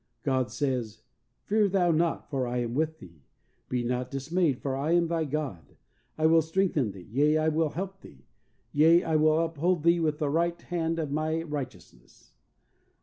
[0.23, 1.03] God says,
[1.43, 3.21] "Fear thou not, for I am with thee;
[3.69, 5.75] be not dis mayed, for I am thy God;
[6.17, 8.25] I will strengthen thee; yea, I will help thee;
[8.71, 12.31] yea, I will uphold thee with the right hand of My righteousness."